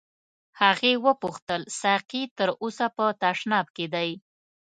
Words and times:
هغې 0.61 0.93
وپوښتل 1.05 1.61
ساقي 1.81 2.23
تر 2.37 2.49
اوسه 2.63 2.85
په 2.97 3.05
تشناب 3.23 3.67
کې 3.75 3.85
دی. 3.93 4.09